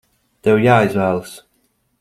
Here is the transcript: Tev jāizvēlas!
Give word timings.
Tev 0.47 0.63
jāizvēlas! 0.63 1.37